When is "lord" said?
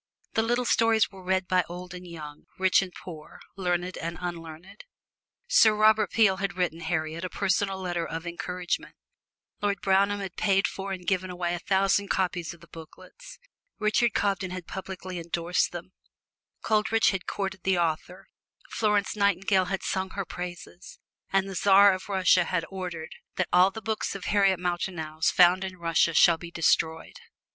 9.61-9.79